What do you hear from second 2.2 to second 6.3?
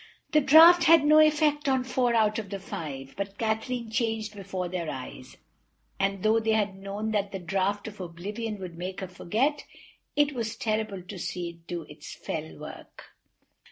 of the five—but Kathleen changed before their eyes, and